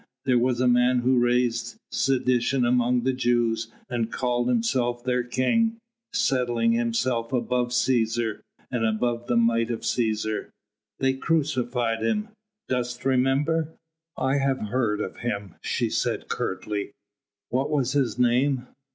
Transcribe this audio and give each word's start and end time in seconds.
There 0.25 0.39
was 0.39 0.59
a 0.59 0.67
man 0.67 1.01
who 1.01 1.19
raised 1.19 1.75
sedition 1.91 2.65
among 2.65 3.03
the 3.03 3.13
Jews, 3.13 3.71
and 3.87 4.11
called 4.11 4.47
himself 4.49 5.03
their 5.03 5.21
king 5.23 5.77
setting 6.11 6.71
himself 6.71 7.31
above 7.31 7.67
Cæsar 7.67 8.41
and 8.71 8.83
above 8.83 9.27
the 9.27 9.37
might 9.37 9.69
of 9.69 9.81
Cæsar.... 9.81 10.49
They 10.97 11.13
crucified 11.13 12.01
him. 12.01 12.29
Dost 12.67 13.05
remember?" 13.05 13.75
"I 14.17 14.37
have 14.39 14.69
heard 14.69 15.01
of 15.01 15.17
him," 15.17 15.53
she 15.61 15.91
said 15.91 16.27
curtly. 16.29 16.93
"What 17.49 17.69
was 17.69 17.91
his 17.91 18.17
name?" 18.17 18.65